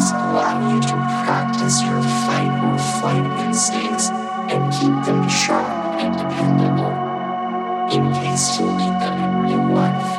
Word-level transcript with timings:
allow 0.00 0.72
you 0.72 0.80
to 0.80 0.96
practice 1.24 1.82
your 1.82 2.00
fight 2.24 2.52
or 2.64 2.78
flight 3.00 3.46
instincts 3.46 4.08
and 4.08 4.72
keep 4.72 4.94
them 5.04 5.28
sharp 5.28 5.68
and 6.00 6.16
dependable 6.16 6.92
in 7.92 8.12
case 8.14 8.58
you 8.58 8.66
need 8.66 8.96
them 9.02 9.16
in 9.22 9.42
real 9.42 9.74
life. 9.74 10.12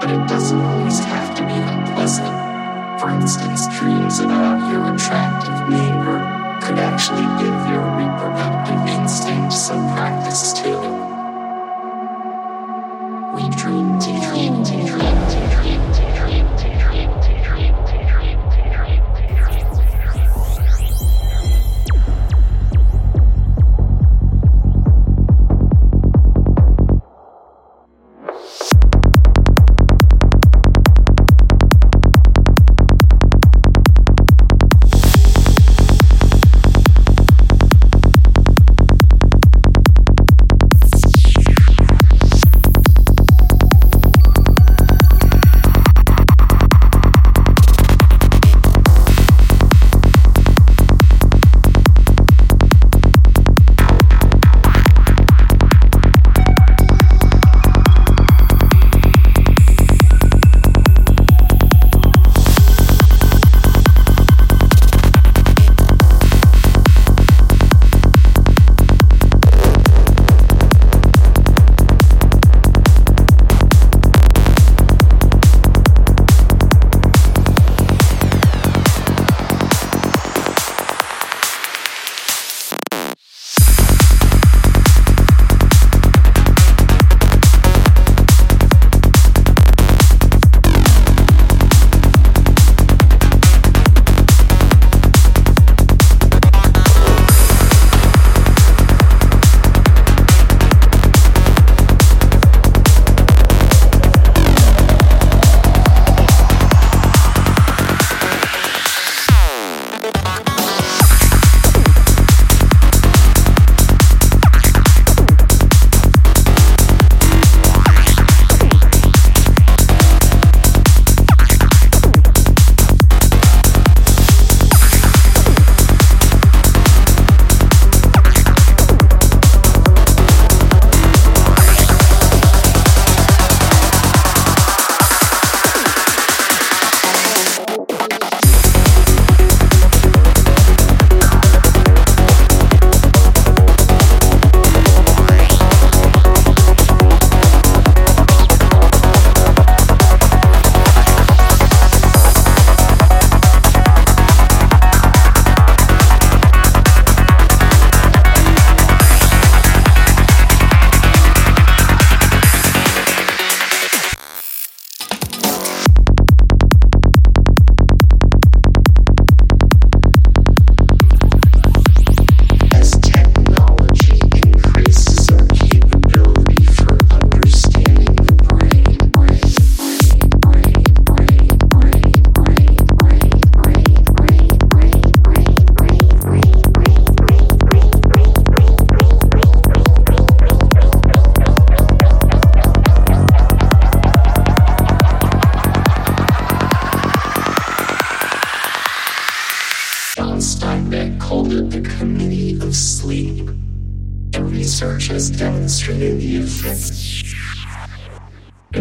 But 0.00 0.10
it 0.10 0.26
doesn't 0.28 0.60
always 0.60 0.98
have 0.98 1.36
to 1.36 1.42
be 1.42 1.54
unpleasant. 1.54 3.00
For 3.00 3.10
instance, 3.10 3.68
dreams 3.78 4.18
about 4.18 4.72
your 4.72 4.94
attractive 4.94 5.68
neighbor 5.68 6.18
could 6.62 6.78
actually 6.78 7.26
give 7.38 7.58
your 7.70 7.86
reproductive 7.94 8.80
instinct 8.88 9.52
some 9.52 9.86
practice 9.94 10.52
too. 10.52 10.75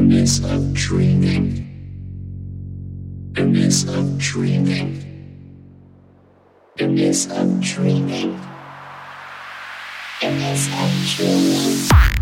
Limits 0.05 0.37
of 0.45 0.71
dreaming. 0.71 1.65
Limits 3.35 3.85
of 3.89 4.19
dreaming. 4.19 5.01
Limits 6.79 7.25
of 7.31 7.59
dreaming. 7.59 8.39
Limits 10.21 10.67
of 10.67 10.91
dreaming. 11.17 12.14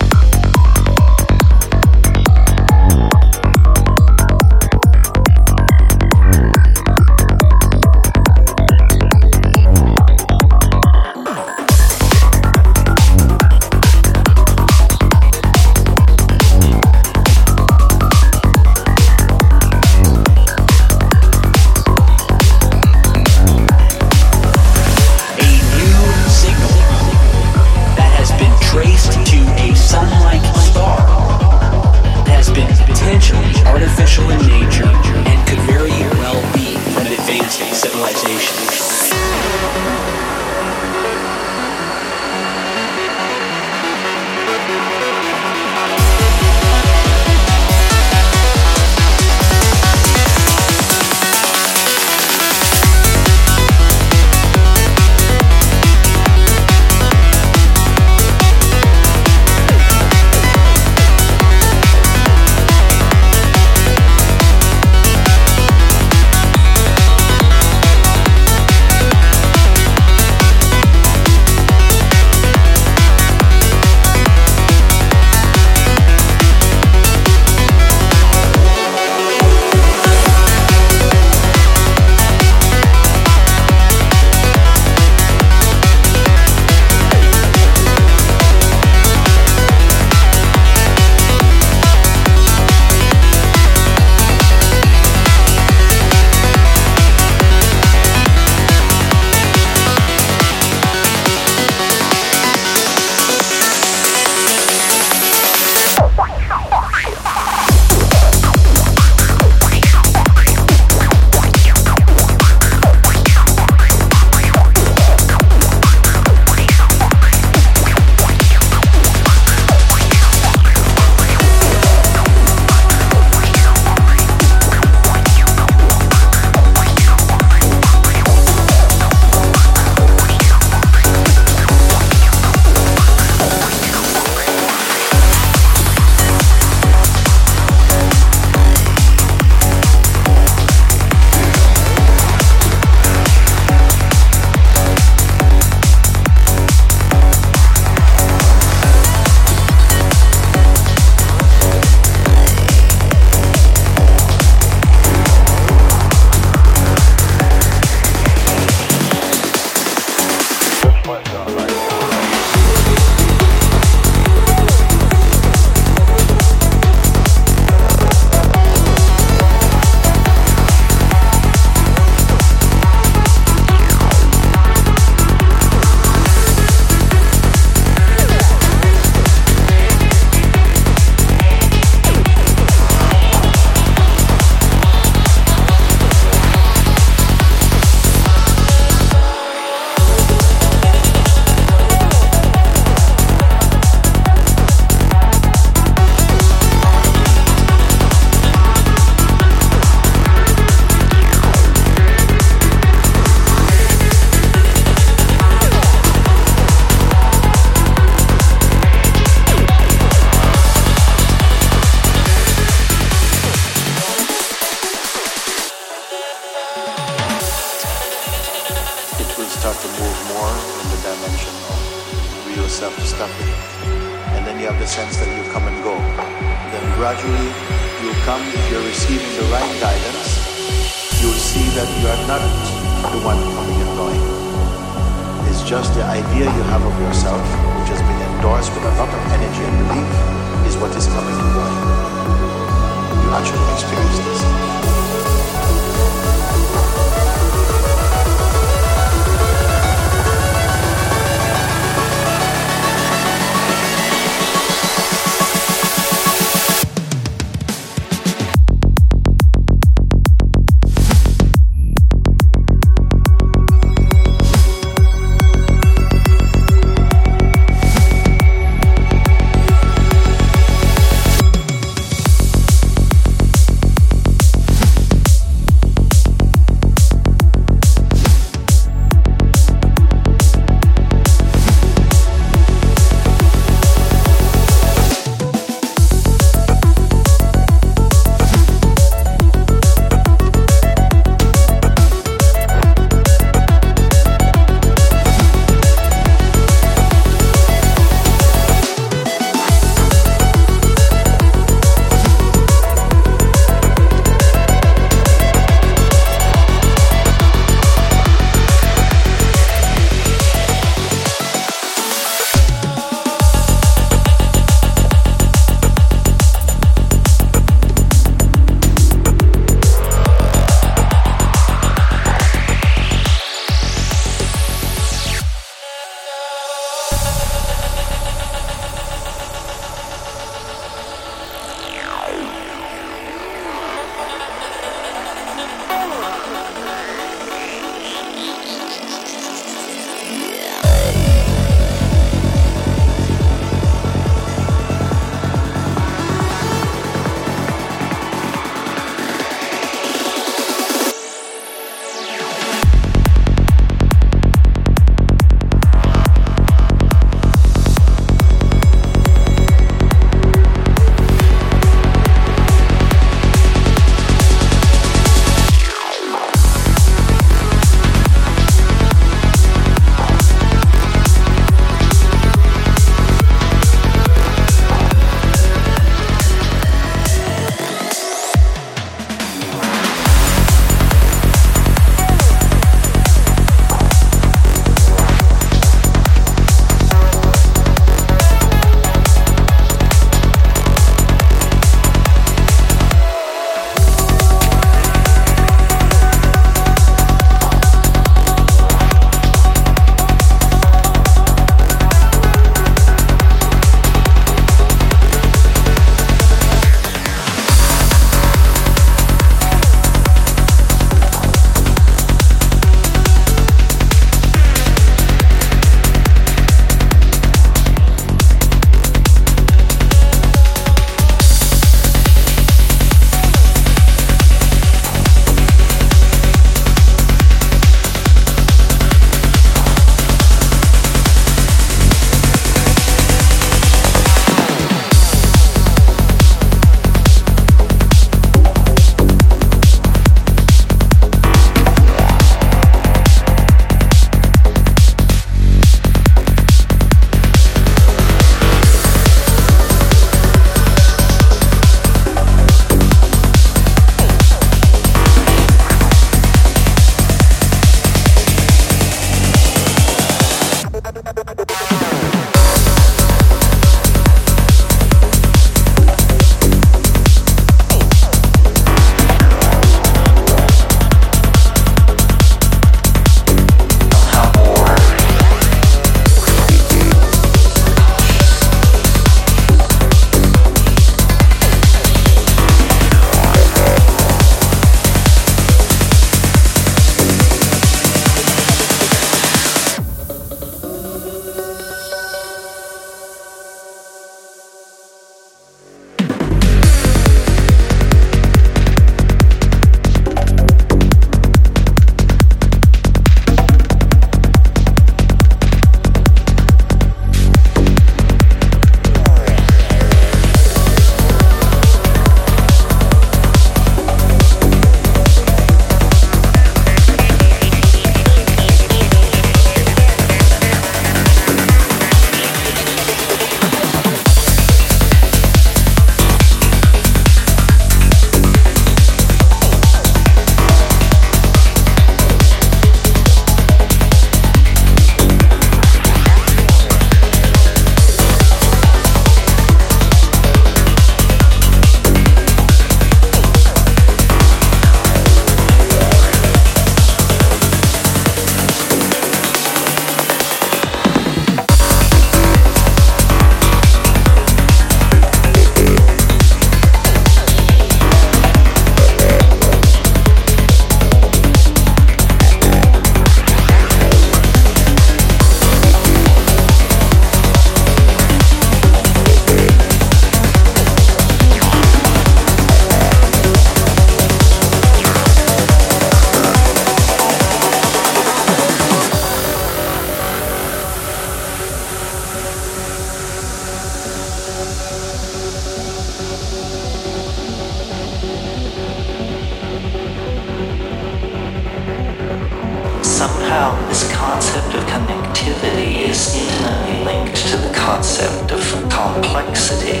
concept 598.00 598.50
of 598.52 598.62
complexity, 598.88 600.00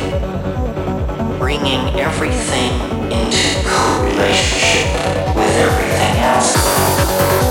bringing 1.38 2.00
everything 2.00 2.72
into 3.12 3.60
relationship 4.02 4.86
with 5.36 5.54
everything 5.58 6.16
else. 6.22 7.49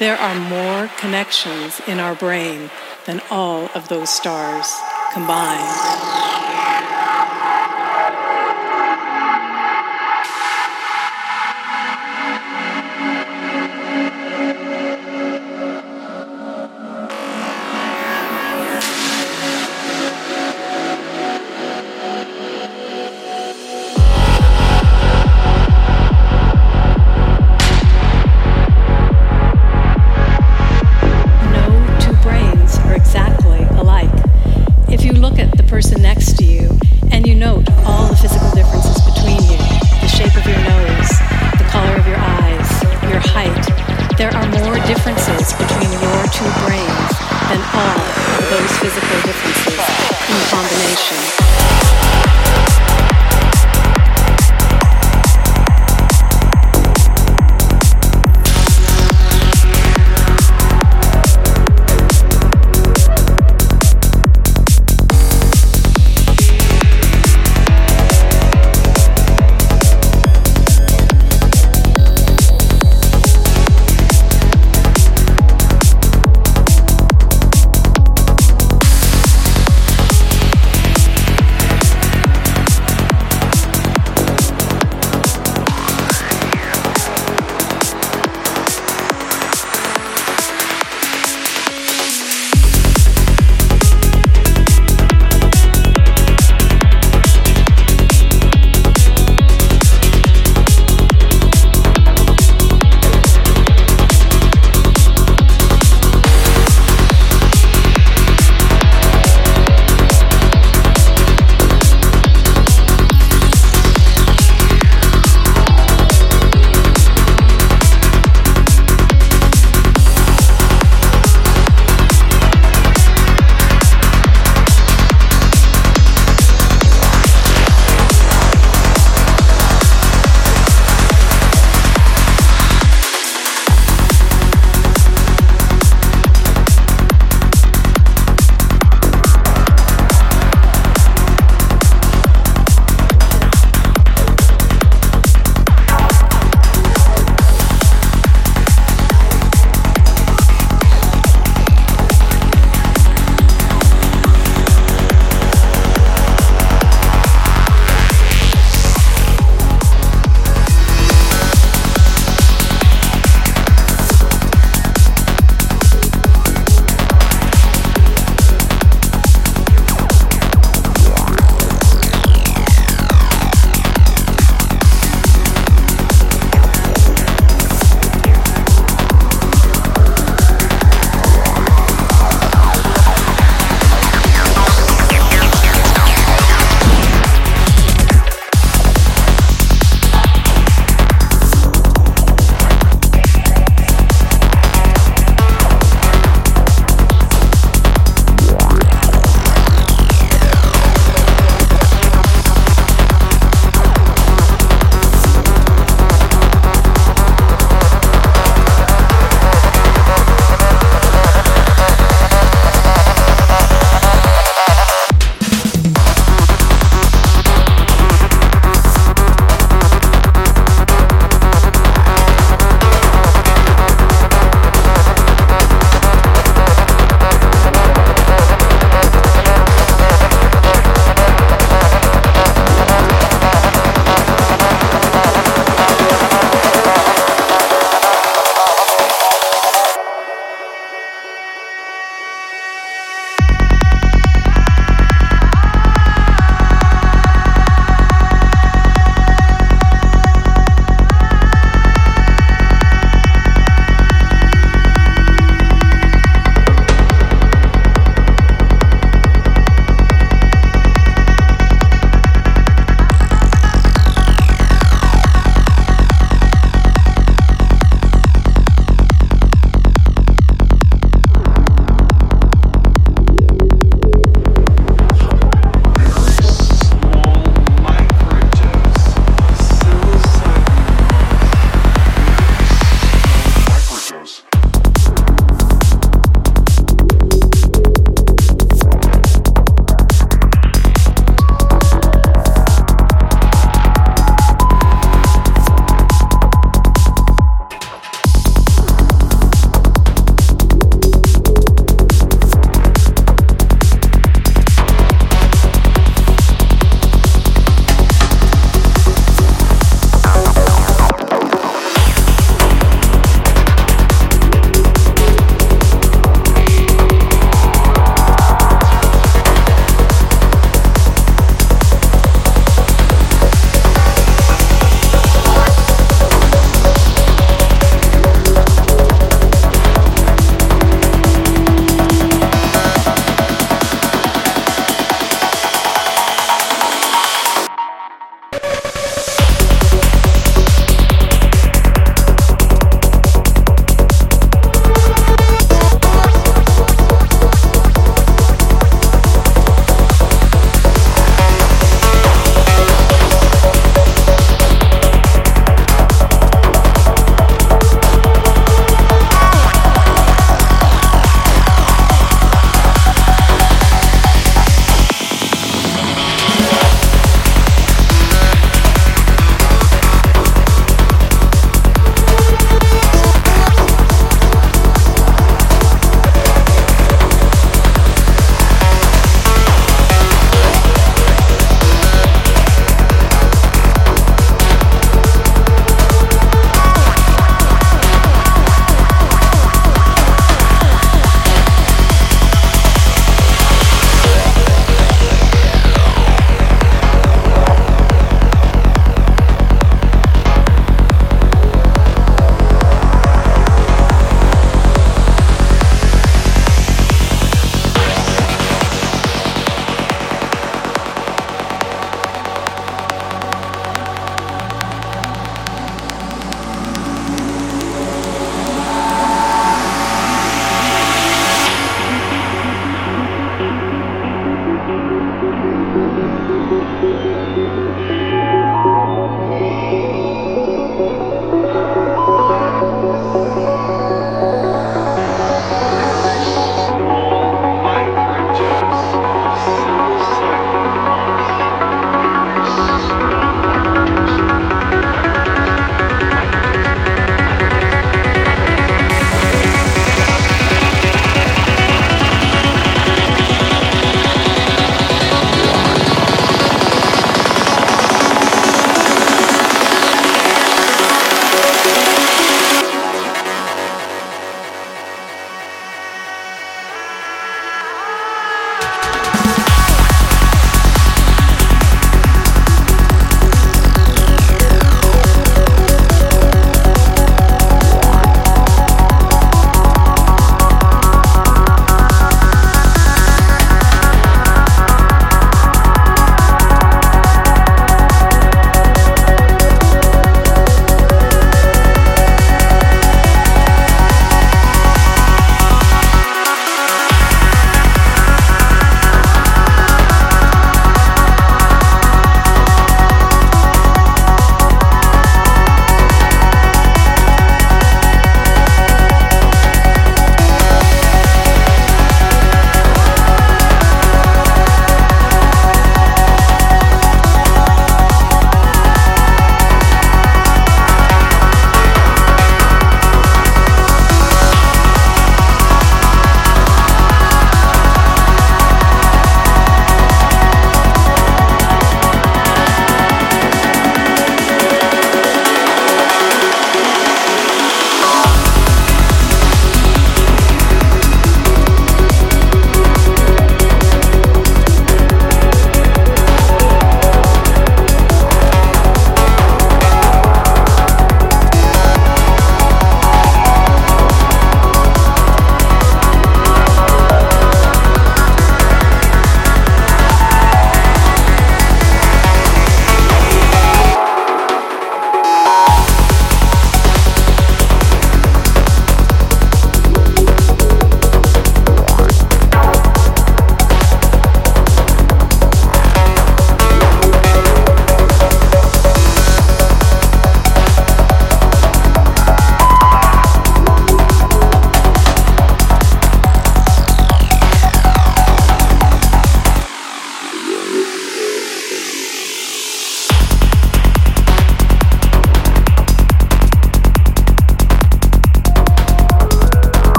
There 0.00 0.16
are 0.16 0.34
more 0.34 0.88
connections 0.96 1.78
in 1.86 2.00
our 2.00 2.14
brain 2.14 2.70
than 3.04 3.20
all 3.30 3.68
of 3.74 3.88
those 3.88 4.08
stars 4.08 4.74
combined. 5.12 6.39